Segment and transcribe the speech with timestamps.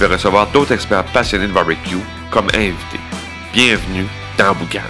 [0.00, 1.98] vais recevoir d'autres experts passionnés de barbecue
[2.30, 3.00] comme invités.
[3.52, 4.06] Bienvenue
[4.38, 4.80] dans Boucan.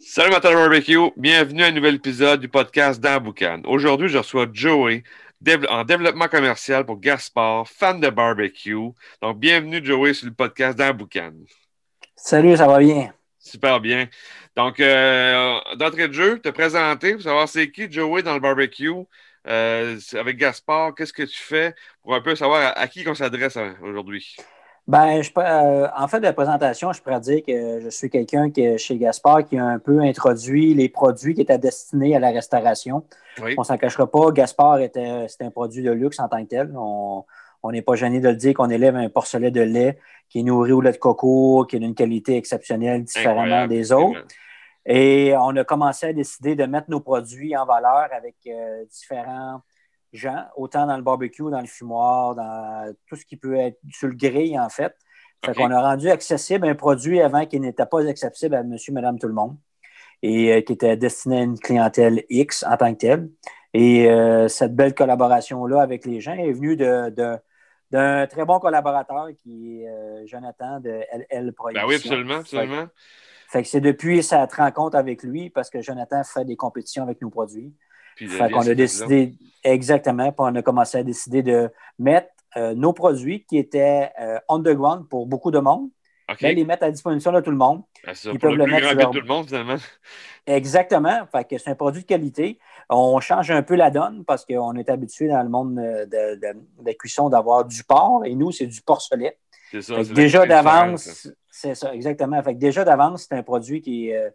[0.00, 3.62] Salut matin barbecue, bienvenue à un nouvel épisode du podcast dans Boucan.
[3.66, 5.04] Aujourd'hui, je reçois Joey
[5.68, 8.90] en développement commercial pour Gaspard, fan de barbecue.
[9.22, 11.32] Donc, bienvenue Joey sur le podcast dans Boucan.
[12.16, 13.12] Salut, ça va bien?
[13.38, 14.08] Super bien.
[14.56, 18.90] Donc, euh, d'entrée de jeu, te présenter pour savoir c'est qui Joey dans le barbecue,
[19.48, 23.56] euh, avec Gaspard, qu'est-ce que tu fais pour un peu savoir à, qui on s'adresse
[23.56, 24.36] hein, aujourd'hui?
[24.88, 28.76] Ben, euh, en fait de la présentation, je pourrais dire que je suis quelqu'un qui,
[28.78, 33.04] chez Gaspard qui a un peu introduit les produits qui étaient destinés à la restauration.
[33.40, 36.72] On ne s'en cachera pas, Gaspard était, un produit de luxe en tant que tel.
[36.76, 40.42] On n'est pas gêné de le dire qu'on élève un porcelet de lait qui est
[40.42, 44.26] nourri au lait de coco, qui est d'une qualité exceptionnelle différemment des autres.
[44.84, 49.62] Et on a commencé à décider de mettre nos produits en valeur avec euh, différents
[50.12, 54.08] gens, autant dans le barbecue, dans le fumoir, dans tout ce qui peut être sur
[54.08, 54.94] le grill, en fait.
[55.44, 59.18] Fait qu'on a rendu accessible un produit avant qui n'était pas accessible à monsieur, madame,
[59.18, 59.56] tout le monde
[60.24, 63.28] et euh, qui était destiné à une clientèle X en tant que telle.
[63.74, 69.82] Et euh, cette belle collaboration-là avec les gens est venue d'un très bon collaborateur qui
[69.82, 71.82] est Jonathan de LL Production.
[71.82, 72.86] Ben oui, absolument, absolument.
[73.52, 77.20] Fait que c'est depuis cette rencontre avec lui, parce que Jonathan fait des compétitions avec
[77.20, 77.74] nos produits.
[78.16, 82.74] Puis fait qu'on a décidé, exactement, puis on a commencé à décider de mettre euh,
[82.74, 85.90] nos produits qui étaient euh, underground pour beaucoup de monde,
[86.30, 86.54] okay.
[86.54, 87.82] les mettre à disposition de tout le monde.
[88.06, 89.76] Ah, Ils peuvent le, mettre sur tout le monde, finalement.
[90.46, 91.26] Exactement.
[91.30, 92.58] Fait que c'est un produit de qualité.
[92.88, 96.56] On change un peu la donne parce qu'on est habitué dans le monde de, de
[96.84, 99.36] la cuisson d'avoir du porc et nous, c'est du porcelet.
[99.80, 102.42] Ça, déjà d'avance, c'est ça, exactement.
[102.42, 104.30] Fait déjà d'avance, c'est un produit qui est euh,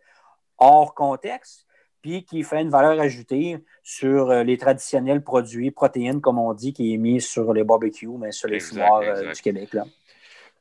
[0.59, 1.65] hors contexte,
[2.03, 6.73] puis qui fait une valeur ajoutée sur euh, les traditionnels produits protéines, comme on dit,
[6.73, 9.73] qui est mis sur les barbecues, mais sur les fumoirs euh, du Québec.
[9.73, 9.85] Là.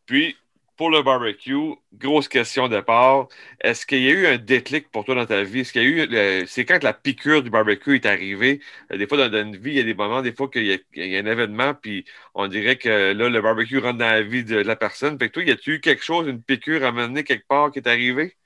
[0.06, 0.34] Puis,
[0.76, 3.28] pour le barbecue, grosse question de départ.
[3.60, 5.60] Est-ce qu'il y a eu un déclic pour toi dans ta vie?
[5.60, 6.46] Est-ce qu'il y a eu.
[6.46, 8.60] C'est quand la piqûre du barbecue est arrivée?
[8.92, 11.16] Euh, des fois, dans, une vie, il y a des moments, des fois, qu'il y,
[11.16, 12.04] a un événement, puis
[12.34, 15.18] on dirait que là, le barbecue rentre dans la vie de la personne.
[15.18, 17.78] Fait que toi, y a-tu eu quelque chose, une piqûre à mener quelque part qui
[17.78, 18.36] est arrivée?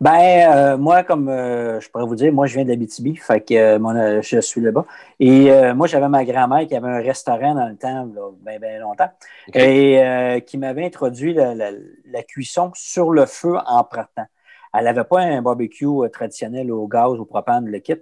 [0.00, 3.54] Ben, euh, moi, comme euh, je pourrais vous dire, moi, je viens d'Abitibi, fait que
[3.54, 4.86] euh, je suis là-bas.
[5.20, 8.06] Et moi, j'avais ma grand-mère qui avait un restaurant dans le temps,
[8.40, 9.10] bien, bien longtemps,
[9.54, 14.26] et qui m'avait introduit la, cuisson sur le feu en partant.
[14.74, 17.94] Elle n'avait pas un barbecue traditionnel au gaz, au propane, le kit.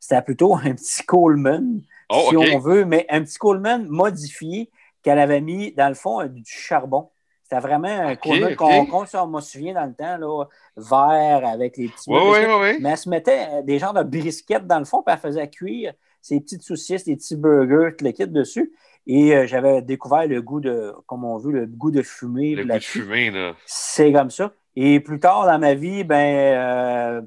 [0.00, 4.70] C'était plutôt un petit Coleman, oh, si on veut, mais un petit Coleman modifié
[5.02, 7.10] qu'elle avait mis, dans le fond, du charbon.
[7.48, 10.44] C'était vraiment un okay, qu'on on me souvient dans le temps, là,
[10.76, 12.10] vert avec les petits.
[12.10, 12.76] Oui, oui, oui.
[12.80, 15.48] Mais elle se mettait euh, des genres de brisquettes dans le fond, puis elle faisait
[15.48, 18.74] cuire ses petites saucisses, les petits burgers, tout le kit dessus.
[19.06, 22.54] Et euh, j'avais découvert le goût de, comme on veut, le goût de fumée.
[22.54, 23.54] Le goût de fumée, là.
[23.64, 24.52] C'est comme ça.
[24.76, 27.24] Et plus tard dans ma vie, ben.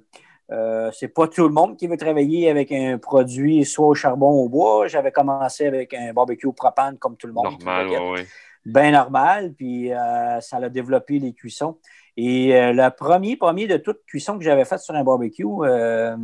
[0.51, 4.31] Euh, c'est pas tout le monde qui veut travailler avec un produit soit au charbon
[4.31, 4.85] ou au bois.
[4.87, 7.45] J'avais commencé avec un barbecue propane comme tout le monde.
[7.45, 8.19] Normal, oui
[8.66, 11.77] bien normal, puis euh, ça a développé les cuissons.
[12.17, 16.16] Et euh, le premier, premier de toute cuisson que j'avais fait sur un barbecue, euh,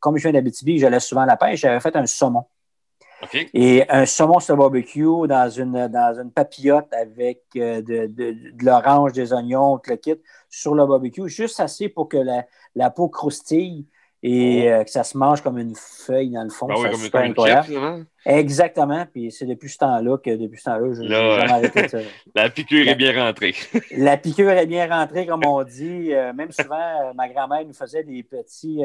[0.00, 2.44] comme je viens d'Abitibi, j'allais souvent à la pêche, j'avais fait un saumon.
[3.54, 9.32] Et un saumon sur barbecue dans une, dans une papillote avec de, de, l'orange, des
[9.32, 10.20] oignons, tout le kit
[10.50, 13.86] sur le barbecue, juste assez pour que la, la peau croustille
[14.22, 14.70] et oh.
[14.70, 16.68] euh, que ça se mange comme une feuille dans le fond.
[16.70, 18.06] Ah oui, comme, super incroyable.
[18.24, 19.04] Exactement.
[19.12, 21.98] Puis c'est depuis ce temps-là que depuis ce temps-là, je jamais arrêté ça.
[22.34, 23.54] La piqûre est bien rentrée.
[23.96, 26.14] la piqûre est bien rentrée, comme on dit.
[26.14, 28.82] Euh, même souvent, euh, ma grand-mère nous faisait des petits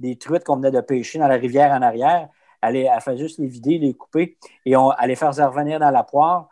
[0.00, 2.28] des truites qu'on venait de pêcher dans la rivière en arrière.
[2.60, 4.36] Elle, elle faisait juste les vider, les couper
[4.66, 6.48] et on allait faire ça revenir dans la poire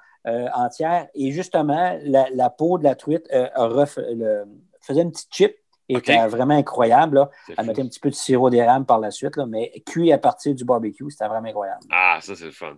[0.55, 1.09] entière.
[1.15, 3.29] Et justement, la, peau de la truite
[4.81, 5.57] faisait une petite chip
[5.97, 7.17] était vraiment incroyable.
[7.17, 7.31] Là.
[7.57, 10.19] Elle mettait un petit peu de sirop d'érable par la suite, là, mais cuit à
[10.19, 11.81] partir du barbecue, c'était vraiment incroyable.
[11.91, 12.77] Ah, ça, c'est le fun.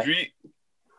[0.00, 0.34] Puis,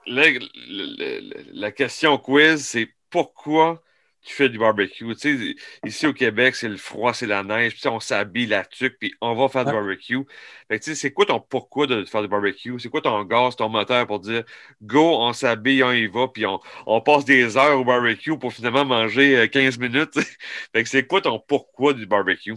[0.08, 3.82] la, question quiz, c'est pourquoi
[4.22, 5.16] tu fais du barbecue.
[5.16, 5.56] Tu sais,
[5.86, 9.14] ici au Québec, c'est le froid, c'est la neige, puis on s'habille la tuque, puis
[9.22, 10.20] on va faire du barbecue.
[10.68, 12.78] Fait tu sais, c'est quoi ton pourquoi de faire du barbecue?
[12.80, 14.44] C'est quoi ton gaz, ton moteur pour dire
[14.82, 18.52] go, on s'habille, on y va, puis on, on, passe des heures au barbecue pour
[18.52, 20.14] finalement manger 15 euh, minutes?
[20.74, 22.56] fait que c'est quoi ton pourquoi du barbecue?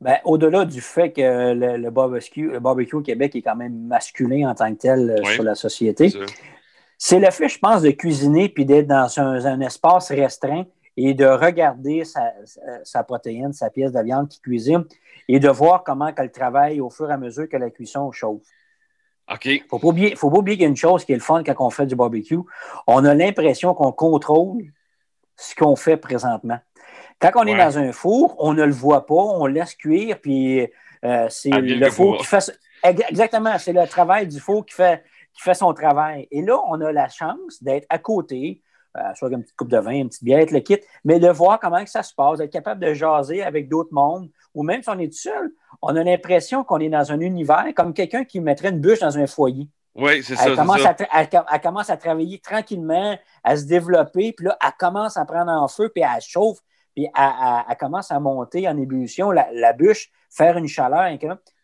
[0.00, 4.48] Ben, au-delà du fait que le, barbecue, le barbecue au Québec est quand même masculin
[4.48, 6.10] en tant que tel euh, sur la société,
[6.96, 10.66] c'est le fait, je pense, de cuisiner puis d'être dans un espace restreint
[10.96, 14.84] et de regarder sa, protéine, sa pièce de viande qui cuisine
[15.28, 18.42] et de voir comment elle travaille au fur et à mesure que la cuisson chauffe.
[19.32, 19.44] OK.
[19.46, 19.86] Il ne faut pas
[20.38, 22.38] oublier, qu'il y a une chose qui est le fun quand on fait du barbecue.
[22.86, 24.64] On a l'impression qu'on contrôle
[25.36, 26.58] ce qu'on fait présentement.
[27.20, 30.66] Quand on est dans un four, on ne le voit pas, on laisse cuire, puis
[31.04, 32.50] euh, c'est le four qui fait.
[32.82, 35.04] Exactement, c'est le travail du four qui fait,
[35.34, 36.26] qui fait son travail.
[36.30, 38.62] Et là, on a la chance d'être à côté,
[39.14, 41.84] soit une petite coupe de vin, une petite bière, le kit, mais de voir comment
[41.86, 45.08] ça se passe, d'être capable de jaser avec d'autres mondes, ou même si on est
[45.08, 45.52] tout seul,
[45.82, 49.16] on a l'impression qu'on est dans un univers comme quelqu'un qui mettrait une bûche dans
[49.16, 49.68] un foyer.
[49.94, 50.54] Oui, c'est ça.
[50.54, 50.80] Commence
[51.12, 55.66] elle, commence à travailler tranquillement, à se développer, puis là, elle commence à prendre en
[55.68, 56.58] feu, puis elle chauffe,
[56.94, 61.10] puis elle, commence à monter en ébullition, la, bûche, faire une chaleur.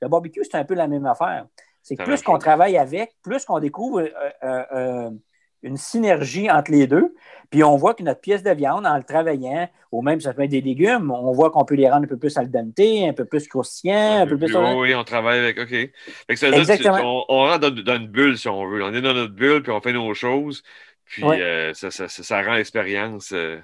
[0.01, 1.47] Le barbecue, c'est un peu la même affaire.
[1.83, 5.11] C'est que plus qu'on travaille avec, plus qu'on découvre euh, euh,
[5.67, 7.15] une synergie entre les deux.
[7.51, 10.43] Puis on voit que notre pièce de viande, en le travaillant, ou même ça peut
[10.43, 13.13] être des légumes, on voit qu'on peut les rendre un peu plus al dente, un
[13.13, 14.55] peu plus croustillants, un, peu plus.
[14.57, 15.59] oui, on travaille avec.
[15.59, 15.73] OK.
[16.29, 17.25] Exactement.
[17.29, 18.83] on, rentre dans, une bulle, si on veut.
[18.83, 20.63] On est dans notre bulle, puis on fait nos choses.
[21.05, 23.33] Puis euh, ça, rend l'expérience.
[23.33, 23.59] Euh,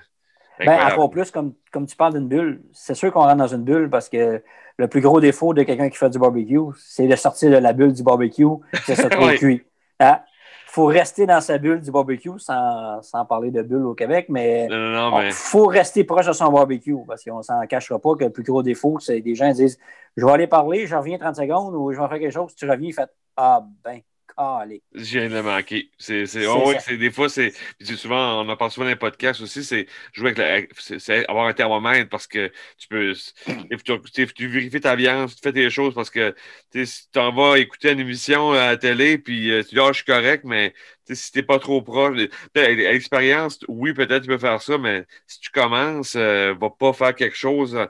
[0.60, 3.64] ben, encore plus, comme, comme tu parles d'une bulle, c'est sûr qu'on rentre dans une
[3.64, 4.43] bulle parce que
[4.76, 7.72] le plus gros défaut de quelqu'un qui fait du barbecue, c'est de sortir de la
[7.72, 8.44] bulle du barbecue,
[8.84, 9.62] c'est se trouver cuit.
[9.99, 10.20] Hein?
[10.73, 14.67] Faut rester dans sa bulle du barbecue, sans, sans parler de bulle au Québec, mais
[15.27, 18.31] il faut rester proche de son barbecue parce qu'on ne s'en cachera pas que le
[18.31, 19.79] plus gros défaut, c'est des gens disent
[20.17, 22.69] Je vais aller parler, je reviens 30 secondes ou je vais faire quelque chose, tu
[22.69, 24.01] reviens, fait Ah ben,
[24.94, 25.90] je viens de le manquer.
[25.99, 27.52] C'est, oh, des fois, c'est.
[27.96, 31.52] souvent, on en parle souvent dans les podcasts aussi, c'est jouer avec, c'est, avoir un
[31.52, 33.14] thermomètre parce que tu peux.
[34.14, 36.34] Tu, tu, vérifies ta viande, tu fais tes choses parce que
[36.73, 39.88] si tu en vas écouter une émission à la télé, puis euh, tu dis, ah,
[39.88, 40.75] je suis correct, mais
[41.11, 42.19] si tu n'es pas trop proche.
[42.55, 46.93] À l'expérience, oui, peut-être tu peux faire ça, mais si tu commences, euh, va pas
[46.93, 47.87] faire quelque chose euh,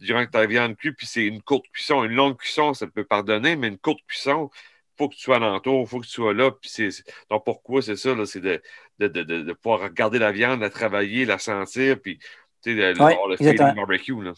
[0.00, 2.04] durant que ta viande cuit, puis c'est une courte cuisson.
[2.04, 4.50] Une longue cuisson, ça peut pardonner, mais une courte cuisson,
[4.96, 6.50] faut que tu sois alentour, il faut que tu sois là.
[6.50, 6.88] Puis c'est,
[7.30, 8.62] donc pourquoi c'est ça, c'est de,
[8.98, 12.18] de, de, de, pouvoir regarder la viande, la travailler, la sentir, puis
[12.62, 14.22] tu sais, le feeling barbecue.
[14.22, 14.32] Là.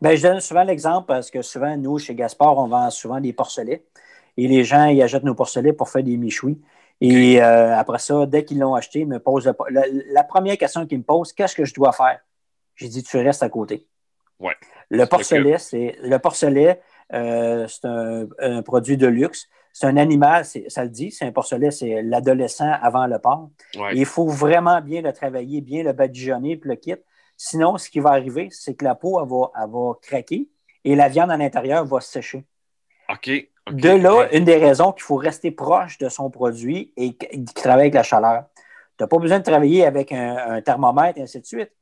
[0.00, 3.32] Bien, je donne souvent l'exemple parce que souvent, nous, chez Gaspard, on vend souvent des
[3.32, 3.84] porcelets.
[4.36, 6.60] Et les gens, ils achètent nos porcelets pour faire des michouis.
[7.00, 10.98] Et euh, après ça, dès qu'ils l'ont acheté, ils me posent la, première question qu'ils
[10.98, 12.20] me posent, qu'est-ce que je dois faire?
[12.76, 13.86] J'ai dit, tu restes à côté.
[14.38, 14.54] Ouais.
[14.90, 16.80] Le porcelet, c'est le porcelet,
[17.12, 19.48] euh, c'est un, un, produit de luxe.
[19.76, 23.50] C'est un animal, ça le dit, c'est un porcelet, c'est l'adolescent avant le porc.
[23.92, 26.94] Il faut vraiment bien le travailler, bien le badigeonner, puis le kit.
[27.36, 30.48] Sinon, ce qui va arriver, c'est que la peau, elle va, craquer
[30.84, 32.44] et la viande à l'intérieur va sécher.
[33.08, 33.28] OK.
[33.72, 37.16] De là, une des raisons qu'il faut rester proche de son produit et
[37.56, 38.44] travailler avec la chaleur.
[38.96, 41.72] Tu n'as pas besoin de travailler avec un, un, thermomètre et ainsi de suite.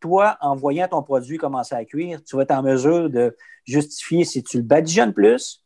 [0.00, 3.36] Toi, en voyant ton produit commencer à cuire, tu vas être en mesure de
[3.66, 5.63] justifier si tu le badigeonnes plus,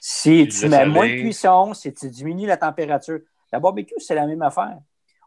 [0.00, 3.20] si tu mets moins de cuisson, si tu diminues la température.
[3.52, 4.78] La barbecue, c'est la même affaire.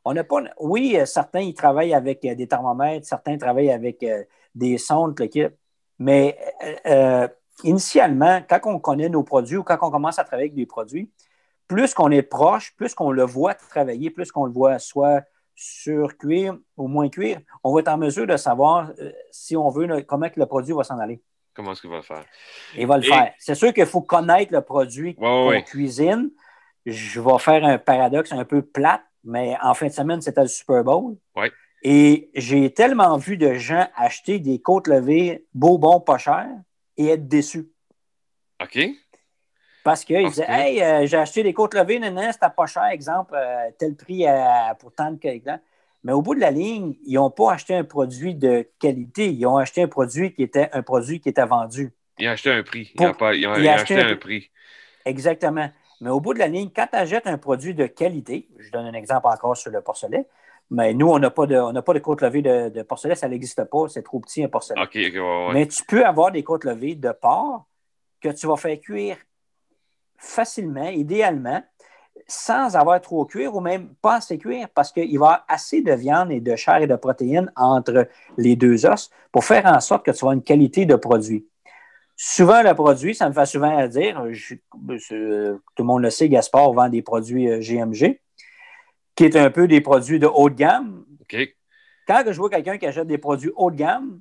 [0.06, 0.42] On n'a pas.
[0.60, 4.24] Oui, euh, certains ils travaillent avec euh, des thermomètres, certains travaillent avec euh,
[4.56, 5.16] des sondes,
[6.00, 6.38] Mais
[7.64, 11.12] initialement, quand on connaît nos produits ou quand on commence à travailler avec des produits,
[11.68, 15.24] plus qu'on est proche, plus qu'on le voit travailler, plus qu'on le voit soit
[15.56, 18.92] sur cuire ou moins cuire, on va être en mesure de savoir
[19.30, 21.22] si on veut comment que le produit va s'en aller.
[21.60, 22.24] Comment est-ce qu'il va le faire?
[22.78, 23.34] Il va le faire.
[23.38, 26.32] C'est sûr qu'il faut connaître le produit qu'on cuisine.
[26.86, 30.48] Je vais faire un paradoxe un peu plate, mais en fin de semaine, c'était le
[30.48, 31.18] Super Bowl.
[31.84, 36.48] Et j'ai tellement vu de gens acheter des côtes levées beau, bon, pas cher
[36.96, 37.70] et être déçus.
[38.64, 38.80] OK.
[39.84, 43.36] Parce qu'ils disaient Hey, euh, j'ai acheté des côtes levées, non, c'était pas cher, exemple,
[43.36, 44.24] euh, tel prix
[44.80, 45.20] pour tant de.
[46.04, 49.32] Mais au bout de la ligne, ils n'ont pas acheté un produit de qualité.
[49.32, 51.94] Ils ont acheté un produit qui était un produit qui était vendu.
[52.18, 52.92] Ils ont acheté un prix.
[52.96, 54.50] ils ont, acheté, un, prix.
[55.06, 55.70] Exactement.
[56.02, 58.86] Mais au bout de la ligne, quand tu achètes un produit de qualité, je donne
[58.86, 60.26] un exemple encore sur le porcelet,
[60.72, 63.88] mais nous, on n'a pas de, pas de côte levée de, porcelet, ça n'existe pas,
[63.90, 64.80] c'est trop petit un porcelet.
[65.54, 67.66] Mais tu peux avoir des côtes levées de porc
[68.22, 69.18] que tu vas faire cuire
[70.18, 71.64] facilement, idéalement,
[72.28, 75.82] sans avoir trop cuire ou même pas assez cuire parce qu'il va y avoir assez
[75.82, 78.08] de viande et de chair et de protéines entre
[78.38, 81.46] les deux os pour faire en sorte que tu aies une qualité de produit.
[82.22, 84.74] Souvent, le produit, ça me fait souvent à dire, tout
[85.78, 88.14] le monde le sait, Gaspard vend des produits GMG, euh,
[89.16, 91.06] qui est un peu des produits de haut de gamme.
[92.06, 94.20] Quand je vois quelqu'un qui achète des produits haut de gamme,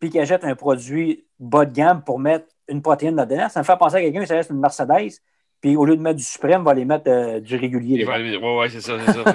[0.00, 3.64] puis qui achète un produit bas de gamme pour mettre une protéine dedans, ça me
[3.64, 5.20] fait penser à quelqu'un qui achète une Mercedes,
[5.62, 8.04] puis au lieu de mettre du suprême, va les mettre euh, du régulier.
[8.04, 9.34] Oui, ouais, c'est ça, c'est ça.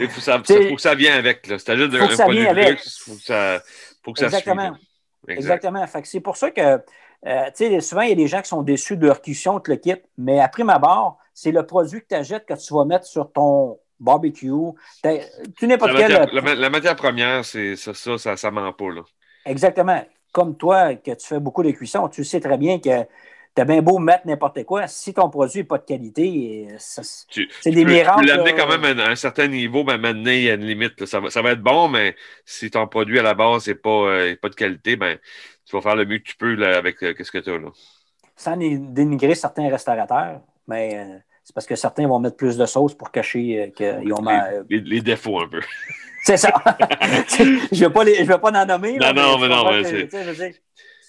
[0.00, 1.46] Il faut, ça, faut que ça vienne avec.
[1.46, 2.98] C'est juste un produit de luxe.
[2.98, 3.62] Faut que ça,
[4.02, 4.74] faut que ça Exactement.
[5.28, 5.84] Exactement.
[6.04, 6.80] c'est pour ça que,
[7.26, 9.96] euh, souvent, il y a des gens qui sont déçus de leur cuisson, le kit,
[10.16, 13.30] mais après ma barre, c'est le produit que tu achètes que tu vas mettre sur
[13.30, 14.50] ton barbecue.
[15.58, 16.28] Tu n'importe quel.
[16.32, 18.90] La, la, matière première, c'est ça, ça, ça, ment pas.
[18.90, 19.02] Là.
[19.44, 20.02] Exactement.
[20.32, 23.04] Comme toi, que tu fais beaucoup de cuisson, tu sais très bien que
[23.56, 27.70] tu as bien beau mettre n'importe quoi, si ton produit n'est pas de qualité, c'est
[27.70, 28.20] des miracles.
[28.20, 31.06] Tu l'amener quand même à un, certain niveau, mais maintenant, il y a une limite.
[31.06, 33.88] Ça, va, ça va être bon, mais si ton produit à la base n'est pas,
[33.88, 35.16] euh, pas de qualité, ben,
[35.64, 37.58] tu vas faire le mieux que tu peux avec euh, ce que tu as.
[37.58, 37.68] Là.
[38.36, 42.92] Sans dénigrer certains restaurateurs, mais euh, c'est parce que certains vont mettre plus de sauce
[42.92, 44.22] pour cacher qu'ils ont
[44.68, 45.60] les, les, défauts un peu.
[46.24, 46.52] C'est ça.
[46.60, 48.98] je ne vais, vais, pas en nommer.
[48.98, 50.62] Non, non, mais non, mais c'est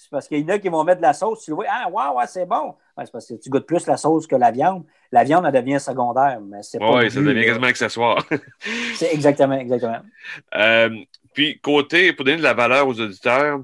[0.09, 1.43] parce qu'il y en a qui vont mettre de la sauce.
[1.43, 2.75] Tu le vois, ah, ouais, c'est bon.
[2.97, 4.83] c'est parce que tu goûtes plus la sauce que la viande.
[5.11, 6.39] La viande, elle devient secondaire.
[6.41, 8.25] Mais c'est oui, ça devient quasiment accessoire.
[8.95, 10.01] c'est exactement, exactement.
[10.55, 10.89] Euh,
[11.33, 13.61] puis, côté, pour donner de la valeur aux auditeurs,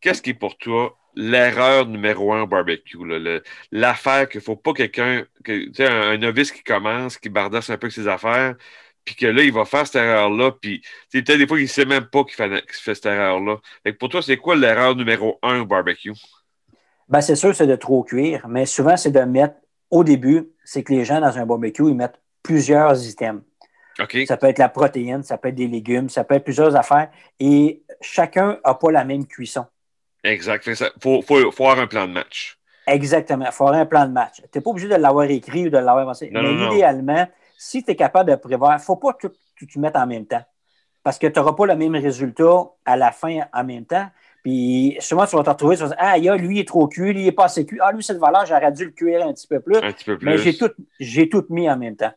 [0.00, 2.98] qu'est-ce qui est pour toi l'erreur numéro un au barbecue?
[3.72, 7.70] L'affaire qu'il ne faut pas quelqu'un, tu sais, un, un, novice qui commence, qui bardasse
[7.70, 8.54] un peu ses affaires,
[9.06, 10.82] puis que là, il va faire cette erreur-là, puis
[11.12, 13.58] peut-être des fois, il ne sait même pas qu'il fait, cette erreur-là.
[13.98, 16.12] Pour toi, c'est quoi l'erreur numéro un au barbecue?
[17.08, 19.54] Ben, c'est sûr, c'est de trop cuire, mais souvent, c'est de mettre,
[19.90, 23.42] au début, c'est que les gens, dans un barbecue, ils mettent plusieurs items.
[24.26, 27.08] Ça peut être la protéine, ça peut être des légumes, ça peut être plusieurs affaires,
[27.38, 29.64] et chacun n'a pas la même cuisson.
[30.24, 30.66] Exact.
[30.66, 32.58] Il faut, faut, faut avoir un plan de match.
[32.88, 33.46] Exactement.
[33.46, 34.36] Il faut avoir un plan de match.
[34.36, 36.30] Tu n'es pas obligé de l'avoir écrit ou de l'avoir avancé.
[36.32, 39.78] mais idéalement, si tu es capable de prévoir, il ne faut pas que tu te
[39.78, 40.44] mettes en même temps.
[41.02, 44.08] Parce que tu n'auras pas le même résultat à la fin en même temps.
[44.42, 47.12] Puis souvent, tu vas te retrouver, tu vas dire Ah, lui, il est trop cuit,
[47.12, 47.78] lui, il n'est pas assez cuit.
[47.80, 49.76] Ah, lui, cette valeur, j'aurais dû le cuire un petit peu plus.
[49.76, 50.26] Un petit peu plus.
[50.26, 52.12] Mais j'ai tout, j'ai tout mis en même temps.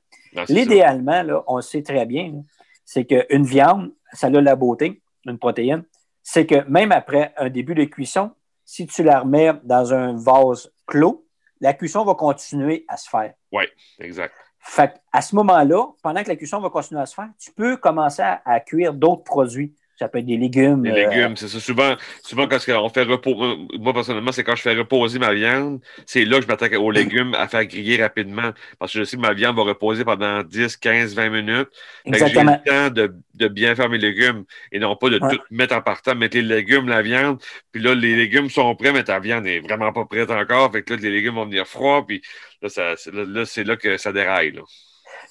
[0.48, 2.44] L'idéalement, là, on sait très bien,
[2.86, 5.84] c'est qu'une viande, ça a la beauté, une protéine,
[6.24, 8.32] c'est que même après un début de cuisson,
[8.66, 11.26] si tu la remets dans un vase clos,
[11.62, 13.34] la cuisson va continuer à se faire.
[13.52, 13.66] Oui,
[14.00, 14.36] exact.
[14.70, 17.76] Fait à ce moment-là, pendant que la cuisson va continuer à se faire, tu peux
[17.76, 20.84] commencer à cuire d'autres produits ça peut être des légumes.
[20.84, 21.60] Des euh, légumes, c'est ça.
[21.60, 25.82] Souvent, souvent quand on fait reposer, moi personnellement, c'est quand je fais reposer ma viande,
[26.06, 28.52] c'est là que je m'attaque aux légumes à faire griller rapidement.
[28.80, 31.68] Parce que je sais que ma viande va reposer pendant 10, 15, 20 minutes.
[32.06, 32.62] Exactement.
[32.66, 35.76] J'ai le temps de, de, bien faire mes légumes et non pas de tout mettre
[35.76, 37.42] en partant, mettre les légumes, la viande.
[37.74, 40.72] Puis là, les légumes sont prêts, mais ta viande n'est vraiment pas prête encore.
[40.72, 42.06] Fait que là, les légumes vont venir froids.
[42.08, 42.22] Puis
[42.62, 42.70] là,
[43.12, 44.52] là, c'est là que ça déraille.
[44.52, 44.62] Là.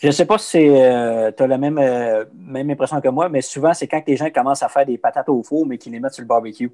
[0.01, 3.29] Je ne sais pas si euh, tu as la même, euh, même impression que moi,
[3.29, 5.93] mais souvent, c'est quand les gens commencent à faire des patates au four, mais qu'ils
[5.93, 6.71] les mettent sur le barbecue.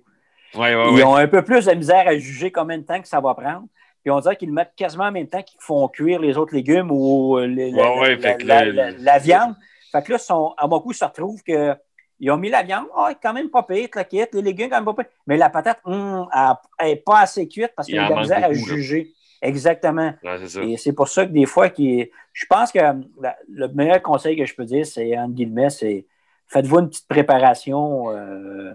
[0.54, 3.35] Ils ont un peu plus de misère à juger combien de temps que ça va
[3.35, 3.64] prendre.
[4.02, 6.54] Puis on dirait qu'ils le mettent quasiment en même temps qu'ils font cuire les autres
[6.54, 9.54] légumes ou euh, la, viande.
[9.90, 10.19] Fait que là,
[10.59, 13.88] à mon coup, ça retrouve qu'ils ont mis la viande, oh, quand même pas pire,
[13.95, 15.11] la les légumes quand même pas pire.
[15.26, 16.28] Mais la patate, hum,
[16.78, 19.14] elle n'est pas assez cuite parce qu'il y a de la misère à juger.
[19.44, 20.14] Exactement.
[20.62, 22.78] Et c'est pour ça que des fois, je pense que
[23.48, 26.06] le meilleur conseil que je peux dire, c'est, entre guillemets, c'est
[26.46, 28.74] faites-vous une petite préparation, euh,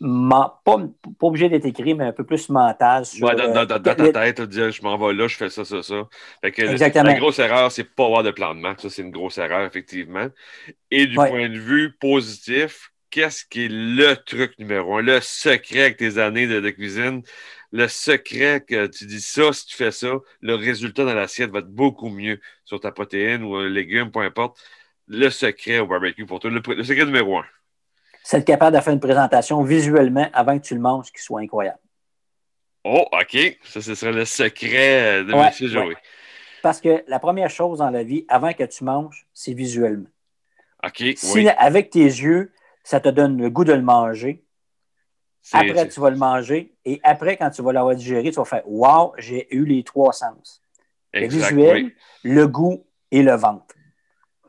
[0.00, 0.76] pas, pas,
[1.20, 3.06] obligé d'être écrit, mais un peu plus mentale.
[3.06, 6.08] Sur, dans, dans, ta tête, dire je m'en vais là, je fais ça, ça, ça.
[6.42, 7.04] Exactement.
[7.04, 8.82] La grosse erreur, c'est pas avoir de plan de match.
[8.82, 10.26] Ça, c'est une grosse erreur, effectivement.
[10.90, 15.80] Et du point de vue positif, qu'est-ce qui est le truc numéro un, le secret
[15.80, 17.22] avec tes années de cuisine?
[17.72, 21.60] le secret que tu dis ça, si tu fais ça, le résultat dans l'assiette va
[21.60, 24.58] être beaucoup mieux sur ta protéine ou un légume, peu importe.
[25.08, 27.44] Le secret au barbecue pour toi, le, secret numéro un.
[28.22, 31.40] C'est être capable de faire une présentation visuellement avant que tu le manges qui soit
[31.40, 31.78] incroyable.
[32.84, 33.58] Oh, OK.
[33.64, 35.68] Ça, ce serait le secret de M.
[35.68, 35.96] Joey.
[36.62, 40.08] Parce que la première chose dans la vie, avant que tu manges, c'est visuellement.
[40.84, 41.02] OK.
[41.16, 42.52] Si avec tes yeux,
[42.86, 44.44] ça te donne le goût de le manger,
[45.52, 46.72] après, tu vas le manger.
[46.84, 50.12] Et après, quand tu vas l'avoir digéré, tu vas faire Wow, j'ai eu les trois
[50.12, 50.62] sens.
[51.12, 51.90] le visuel,
[52.22, 53.74] le goût et le ventre.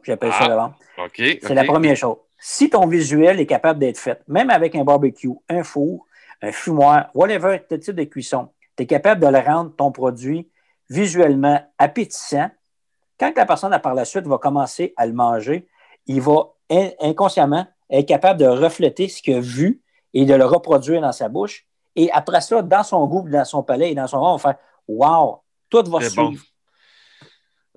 [0.04, 0.78] J'appelle ça ah, le ventre.
[1.16, 2.18] c'est la première chose.
[2.38, 6.06] Si ton visuel est capable d'être fait, même avec un barbecue, un four,
[6.44, 10.48] un fumoir, whatever type de cuisson, tu es capable de le rendre ton produit
[10.92, 12.52] visuellement appétissant,
[13.20, 15.68] quand la personne, par la suite, va commencer à le manger,
[16.06, 16.54] il va
[17.02, 19.82] inconsciemment être capable de refléter ce qu'il a vu
[20.14, 21.66] et de le reproduire dans sa bouche.
[21.96, 24.54] Et après ça, dans son goût, dans son palais et dans son rond, on va
[24.54, 24.56] faire
[24.88, 26.42] Wow, tout va suivre.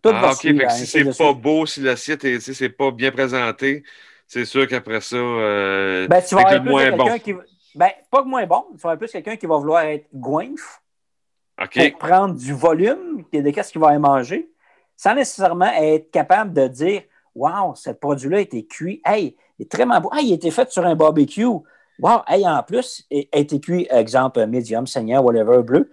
[0.02, 0.70] Tout ah, va suivre.
[0.70, 3.82] si c'est pas beau, si l'assiette n'est pas bien présenté,
[4.26, 7.18] c'est sûr qu'après ça, euh, ben, tu vas moins bon.
[7.18, 7.34] Qui,
[7.74, 10.80] ben, pas que moins bon, tu vas plus quelqu'un qui va vouloir être goinf
[11.56, 14.48] pour prendre du volume de qu'est-ce qu'il va manger,
[14.96, 17.02] sans nécessairement être capable de dire
[17.40, 19.00] Wow, ce produit-là a été cuit.
[19.02, 20.10] Hey, il est très bon.
[20.12, 21.46] Hey, il a été fait sur un barbecue.
[21.98, 25.90] Wow, hey, en plus, il a été cuit, exemple, medium, saignant, whatever, bleu.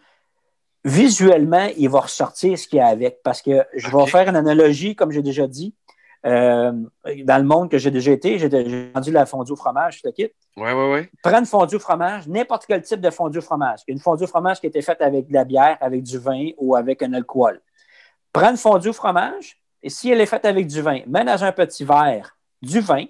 [0.83, 3.23] Visuellement, il va ressortir ce qu'il y a avec.
[3.23, 5.73] Parce que je vais faire une analogie, comme j'ai déjà dit.
[6.25, 6.73] Euh,
[7.23, 8.49] dans le monde que j'ai déjà été, j'ai
[8.93, 10.33] vendu la fondue au fromage, je te quitte.
[10.57, 11.09] Oui, oui, oui.
[11.23, 13.79] Prends une fondue au fromage, n'importe quel type de fondue au fromage.
[13.87, 16.49] Une fondue au fromage qui a été faite avec de la bière, avec du vin
[16.57, 17.61] ou avec un alcool.
[18.33, 21.43] Prends une fondue au fromage, et si elle est faite avec du vin, mets dans
[21.43, 23.05] un petit verre du vin,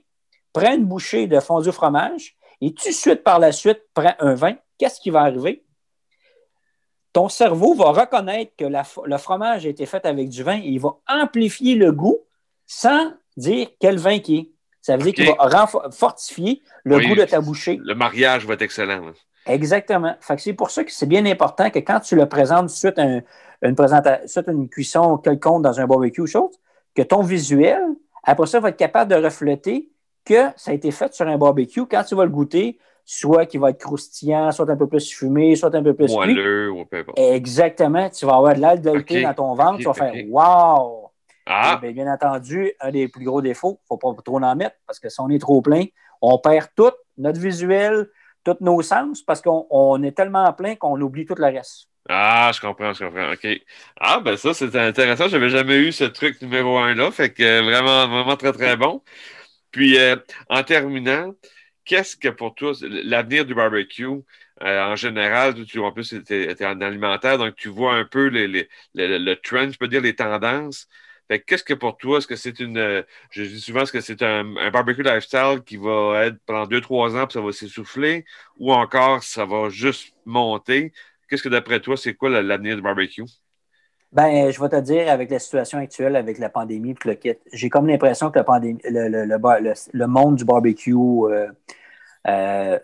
[0.53, 4.15] prends une bouchée de fondue au fromage, et tout de suite, par la suite, prends
[4.19, 4.55] un vin.
[4.77, 5.63] Qu'est-ce qui va arriver?
[7.13, 10.79] Ton cerveau va reconnaître que le fromage a été fait avec du vin et il
[10.79, 12.19] va amplifier le goût
[12.65, 14.51] sans dire quel vin qui est.
[14.81, 17.79] Ça veut dire qu'il va fortifier le goût de ta bouchée.
[17.83, 19.11] Le mariage va être excellent.
[19.47, 20.15] Exactement.
[20.37, 23.21] c'est pour ça que c'est bien important que quand tu le présentes suite à
[23.61, 23.75] une,
[24.25, 26.59] suite une cuisson quelconque dans un barbecue ou chose,
[26.95, 27.81] que ton visuel,
[28.23, 29.89] après ça, va être capable de refléter
[30.25, 31.85] que ça a été fait sur un barbecue.
[31.85, 35.55] Quand tu vas le goûter, soit qu'il va être croustillant, soit un peu plus fumé,
[35.55, 38.09] soit un peu plus Moelleux, ou peu Exactement.
[38.09, 39.77] Tu vas avoir de l'altérité dans ton ventre.
[39.77, 41.11] tu vas faire Wow!
[41.45, 41.79] Ah.
[41.81, 44.75] Eh bien, entendu, un des plus gros défauts, il ne faut pas trop en mettre
[44.85, 45.85] parce que si on est trop plein,
[46.21, 48.09] on perd tout notre visuel,
[48.43, 51.87] tous nos sens parce qu'on est tellement plein qu'on oublie tout le reste.
[52.09, 53.31] Ah, je comprends, je comprends.
[53.33, 53.47] OK.
[53.99, 55.27] Ah, ben ça, c'est intéressant.
[55.27, 57.11] Je n'avais jamais eu ce truc numéro un-là.
[57.11, 59.03] Fait que euh, vraiment, vraiment très, très bon.
[59.71, 60.15] Puis, euh,
[60.49, 61.35] en terminant,
[61.85, 64.05] qu'est-ce que pour toi, l'avenir du barbecue,
[64.63, 68.29] euh, en général, tu, en plus, tu es, en alimentaire, donc tu vois un peu
[68.29, 70.87] le trend, je peux dire les tendances
[71.45, 73.05] qu'est-ce que pour toi, est-ce que c'est une.
[73.31, 77.15] Je dis souvent, est-ce que c'est un, barbecue lifestyle qui va être pendant deux, trois
[77.15, 78.25] ans, puis ça va s'essouffler,
[78.57, 80.93] ou encore ça va juste monter?
[81.29, 83.23] Qu'est-ce que d'après toi, c'est quoi l'avenir du barbecue?
[84.11, 87.69] Ben, je vais te dire, avec la situation actuelle, avec la pandémie, le kit, j'ai
[87.69, 91.47] comme l'impression que la pandémie, le, monde du barbecue, euh,
[92.27, 92.79] euh,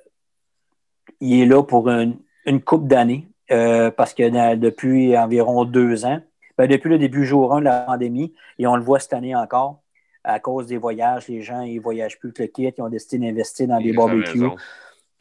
[1.22, 6.22] il est là pour une, une couple d'années, parce que depuis environ deux ans,
[6.58, 9.36] ben, depuis le début jour 1 de la pandémie, et on le voit cette année
[9.36, 9.82] encore,
[10.24, 12.90] à cause des voyages, les gens, ils ne voyagent plus que le kit, ils ont
[12.90, 14.50] décidé d'investir dans des barbecues,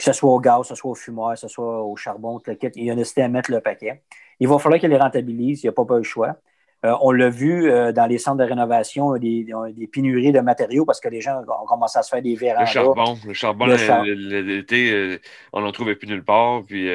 [0.03, 2.41] que ce soit au gaz, que ce soit au fumoir, que ce soit au charbon,
[2.45, 4.03] le kit, ils ont décidé de mettre le paquet.
[4.41, 6.37] Il va falloir qu'ils les rentabilisent, il n'y a pas, pas le choix.
[6.85, 10.85] Euh, on l'a vu euh, dans les centres de rénovation, des, des, pénuries de matériaux
[10.85, 12.63] parce que les gens ont commencé à se faire des vérandas.
[12.63, 15.21] Le charbon, le charbon, l'été, euh,
[15.53, 16.65] on n'en trouvait plus nulle part.
[16.67, 16.91] Puis,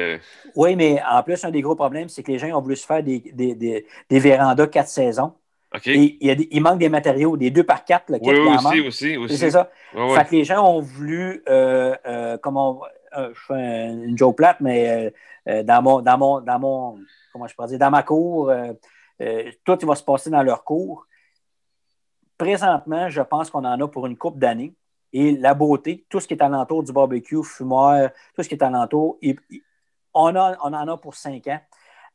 [0.54, 2.84] Oui, mais en plus, un des gros problèmes, c'est que les gens ont voulu se
[2.84, 5.32] faire des, des, des vérandas quatre saisons.
[5.86, 6.18] Et
[6.50, 8.10] il, manque des matériaux, des deux par quatre.
[8.10, 9.38] Le oui, aussi, aussi, aussi.
[9.38, 9.70] C'est ça.
[9.92, 11.42] fait que les gens ont voulu,
[12.42, 12.82] comment
[13.16, 15.12] je fais une joke plate, mais
[15.46, 16.98] dans mon, dans mon, dans mon,
[17.32, 18.52] comment je pourrais dire, dans ma cour,
[19.20, 21.06] euh, tout va se passer dans leur cours.
[22.36, 24.74] Présentement, je pense qu'on en a pour une coupe d'années.
[25.12, 28.62] Et la beauté, tout ce qui est alentour du barbecue, fumoir, tout ce qui est
[28.62, 29.18] alentour,
[30.14, 31.60] on, on en a pour cinq ans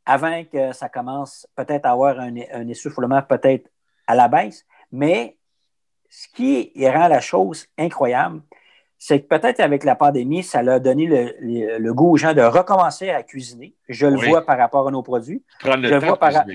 [0.06, 2.36] avant que ça commence peut-être à avoir un,
[2.68, 3.70] essoufflement peut-être
[4.06, 4.66] à la baisse.
[4.92, 5.38] Mais
[6.10, 8.42] ce qui rend la chose incroyable,
[9.06, 11.08] c'est que peut-être avec la pandémie, ça a donné
[11.42, 13.76] le, goût aux gens de recommencer à cuisiner.
[13.90, 15.44] Je le vois par rapport à nos produits.
[15.60, 16.46] Prendre le je temps vois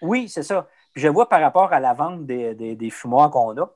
[0.00, 0.66] oui, c'est ça.
[0.96, 3.72] je vois par rapport à la vente des, fumoirs qu'on a,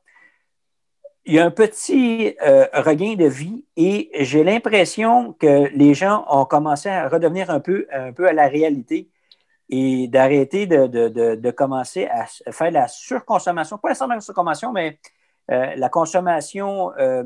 [1.27, 6.25] il y a un petit euh, regain de vie et j'ai l'impression que les gens
[6.29, 9.11] ont commencé à redevenir un peu, un peu à la réalité
[9.71, 14.99] et d'arrêter de, commencer à faire la surconsommation, pas nécessairement la surconsommation, mais
[15.53, 17.23] euh, la consommation euh,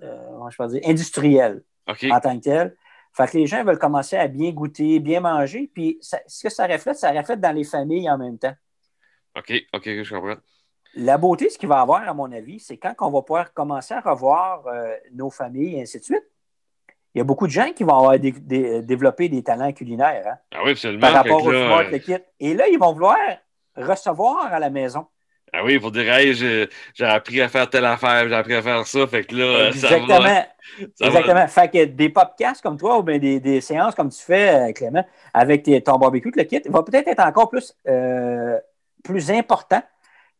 [0.00, 2.76] je dire, industrielle en tant que telle.
[3.12, 5.70] Fait que les gens veulent commencer à bien goûter, bien manger.
[5.72, 8.54] Puis ce que ça reflète, ça reflète dans les familles en même temps.
[9.36, 10.36] OK, OK, je comprends.
[10.94, 13.94] La beauté, ce qu'il va avoir, à mon avis, c'est quand on va pouvoir commencer
[13.94, 16.24] à revoir euh, nos familles et ainsi de suite.
[17.14, 20.26] Il y a beaucoup de gens qui vont avoir développé des talents culinaires.
[20.26, 21.00] Hein, ah oui, absolument.
[21.00, 22.16] Par rapport au smart, le kit.
[22.40, 23.16] Et là, ils vont vouloir
[23.74, 25.06] recevoir à la maison.
[25.58, 28.62] Ah oui, il faut dire, hey, j'ai appris à faire telle affaire, j'ai appris à
[28.62, 30.06] faire ça, fait que là, Exactement.
[30.08, 30.46] ça va.
[31.00, 31.48] Exactement.
[31.48, 35.04] Fait que des podcasts comme toi ou bien des, séances comme tu fais, euh, Clément,
[35.32, 38.58] avec ton barbecue, le kit, va peut-être être encore plus, euh,
[39.02, 39.82] plus important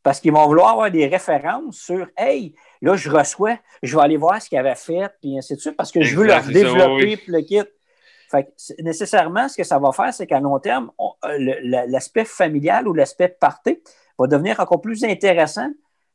[0.02, 4.18] parce qu'ils vont vouloir avoir des références sur Hey, là, je reçois, je vais aller
[4.18, 7.18] voir ce qu'ils avaient fait, puis ainsi de suite, parce que je veux leur développer
[7.26, 7.62] le kit.
[8.30, 10.90] Fait nécessairement, ce que ça va faire, c'est qu'à long terme,
[11.24, 13.82] l'aspect familial ou l'aspect parté
[14.18, 15.70] va devenir encore plus intéressant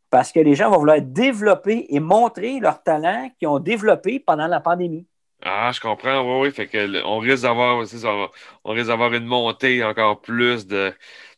[0.10, 4.48] parce que les gens vont vouloir développer et montrer leurs talents qu'ils ont développés pendant
[4.48, 5.06] la pandémie.
[5.44, 6.52] Ah, je comprends, oui, oui.
[6.54, 7.84] Fait que on risque d'avoir
[8.64, 10.94] on risque d'avoir une montée encore plus de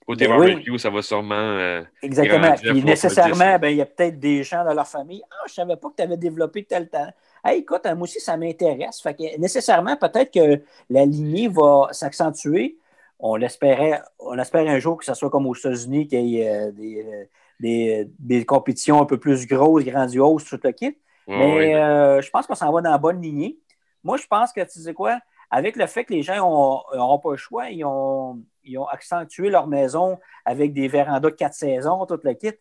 [0.06, 1.36] côté ben barbecue, ça va sûrement.
[1.36, 2.54] Euh, Exactement.
[2.56, 5.21] Puis nécessairement, ben, il y a peut-être des gens dans leur famille.
[5.32, 7.13] Ah, je ne savais pas que tu avais développé tel talent.
[7.45, 9.02] Hey, écoute, moi aussi, ça m'intéresse.
[9.02, 12.78] Fait que nécessairement, peut-être que la lignée va s'accentuer.
[13.19, 16.49] On l'espérait, on espère un jour que ce soit comme aux États-Unis, qu'il y ait
[16.49, 17.26] euh, des, euh,
[17.60, 20.97] des, des, compétitions un peu plus grosses, grandioses, tout le kit.
[21.28, 21.73] Mais
[22.21, 23.58] je pense qu'on s'en va dans la bonne lignée.
[24.04, 27.32] Moi, je pense que, tu sais quoi, avec le fait que les gens n'auront pas
[27.32, 28.43] le choix, ils ont,
[28.91, 32.54] accentué leur maison avec des vérandas de quatre saisons, tout le kit.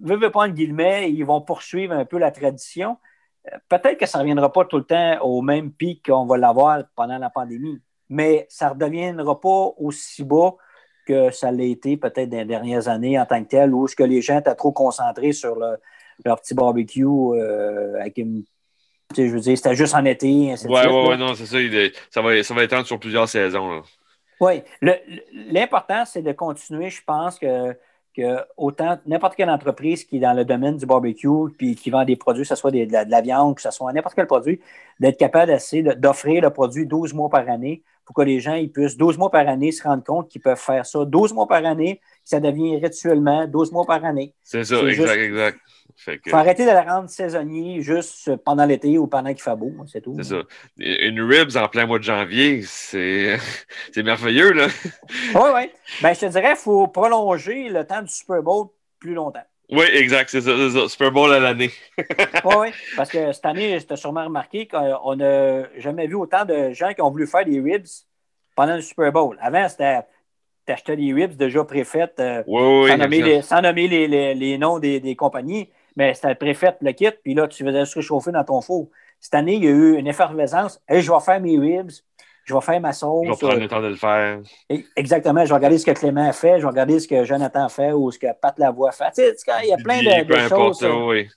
[0.00, 2.96] Veux, veux pas guillemets, ils vont poursuivre un peu la tradition.
[3.52, 6.36] Euh, peut-être que ça ne reviendra pas tout le temps au même pic qu'on va
[6.38, 10.54] l'avoir pendant la pandémie, mais ça ne redeviendra pas aussi bas
[11.06, 13.96] que ça l'a été peut-être dans les dernières années en tant que tel, où ce
[13.96, 15.56] que les gens étaient trop concentrés sur
[16.24, 18.44] leur petit barbecue euh, avec une
[19.16, 20.26] je veux dire, c'était juste en été.
[20.28, 21.58] Oui, oui, oui, non, c'est ça.
[22.10, 23.82] ça, va, ça va étendre sur plusieurs saisons.
[24.40, 24.62] Oui.
[25.32, 26.90] L'important, c'est de continuer.
[26.90, 27.76] Je pense que,
[28.16, 32.04] que autant n'importe quelle entreprise qui est dans le domaine du barbecue puis qui vend
[32.04, 34.60] des produits, que ce soit de, la, viande, que ce soit n'importe quel produit,
[35.00, 35.52] d'être capable
[35.96, 39.30] d'offrir le produit 12 mois par année pour que les gens ils puissent 12 mois
[39.30, 42.76] par année se rendre compte qu'ils peuvent faire ça 12 mois par année, ça devient
[42.76, 44.34] rituellement 12 mois par année.
[44.42, 45.58] C'est ça, exact, exact.
[46.06, 49.72] Il faut arrêter de la rendre saisonnier juste pendant l'été ou pendant qu'il fait beau,
[49.86, 50.14] c'est tout.
[50.18, 50.42] C'est ça.
[50.78, 53.38] Une ribs en plein mois de janvier, c'est
[53.96, 54.66] merveilleux, là.
[55.34, 55.70] oui, oui.
[56.02, 59.44] Ben, je te dirais, il faut prolonger le temps du Super Bowl plus longtemps.
[59.70, 61.70] Oui, exact, c'est ça, ça, Super Bowl à l'année.
[61.98, 66.72] oui, oui, parce que cette année, as sûrement remarqué qu'on n'a jamais vu autant de
[66.72, 67.86] gens qui ont voulu faire des ribs
[68.54, 69.38] pendant le Super Bowl.
[69.40, 70.00] Avant, c'était
[70.66, 74.98] t'achetais des ribs déjà préfaites, euh, oui, oui, sans, nommer les, les, les, noms des,
[74.98, 78.60] des compagnies mais c'était préfet le kit, puis là, tu faisais se réchauffer dans ton
[78.60, 78.88] four.
[79.20, 80.80] Cette année, il y a eu une effervescence.
[80.88, 81.90] et je vais faire mes ribs,
[82.44, 83.26] je vais faire ma sauce.
[83.26, 84.40] Je vais prendre le temps de le faire.
[84.96, 85.44] Exactement.
[85.44, 87.68] Je vais regarder ce que Clément a fait, je vais regarder ce que Jonathan a
[87.68, 89.10] fait ou ce que Pat Lavoie a fait.
[89.10, 90.78] Tu sais, il y a plein de, de choses.
[90.78, 91.28] Ça, oui.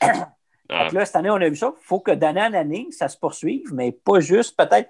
[0.02, 1.72] Donc là, cette année, on a vu ça.
[1.76, 4.88] Il faut que d'année en année, ça se poursuive, mais pas juste peut-être.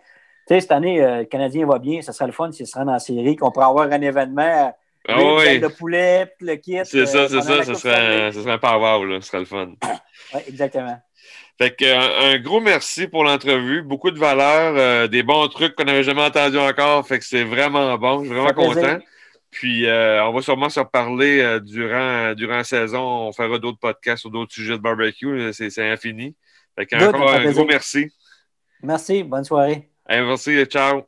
[0.49, 2.79] Tu sais, cette année, euh, le Canadien va bien, ça sera le fun s'il se
[2.79, 4.73] rend en série, qu'on pourra avoir un événement
[5.09, 5.59] ah oui.
[5.59, 6.81] Le poulet, le kit.
[6.85, 7.65] C'est ça, euh, c'est ça.
[7.65, 9.21] Ce serait, ce serait un power, là.
[9.21, 9.73] Ce serait le fun.
[10.35, 11.01] oui, exactement.
[11.59, 13.83] Fait que, euh, un, gros merci pour l'entrevue.
[13.83, 17.07] Beaucoup de valeur, euh, des bons trucs qu'on n'avait jamais entendus encore.
[17.07, 18.21] Fait que c'est vraiment bon.
[18.21, 18.99] Je suis vraiment content.
[19.51, 23.01] Puis, on va sûrement se reparler durant, durant la saison.
[23.01, 25.51] On fera d'autres podcasts sur d'autres sujets de barbecue.
[25.53, 26.37] C'est infini.
[26.79, 28.11] Fait que, encore un gros merci.
[28.83, 29.23] Merci.
[29.23, 29.89] Bonne soirée.
[30.09, 30.63] merci.
[30.67, 31.07] Ciao.